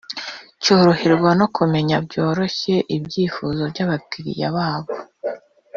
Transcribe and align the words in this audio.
cyoroherwa 0.63 1.31
no 1.39 1.47
kumenya 1.55 1.95
byoroshye 2.07 2.75
ibyifuzo 2.95 3.61
by’abakiriya 3.71 4.47
babo 4.55 4.93